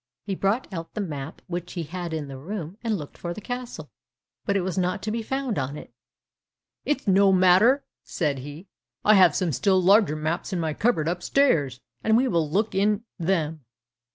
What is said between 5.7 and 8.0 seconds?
it. "It's no matter!"